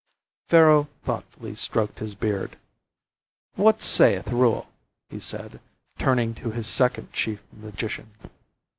Pharaoh 0.47 0.87
thoughtfully 1.03 1.53
stroked 1.53 1.99
his 1.99 2.15
beard. 2.15 2.57
"What 3.53 3.83
sayeth 3.83 4.29
Reuel?" 4.29 4.65
he 5.11 5.17
asked, 5.17 5.57
turning 5.99 6.33
to 6.33 6.49
his 6.49 6.65
second 6.65 7.13
chief 7.13 7.43
magician. 7.53 8.09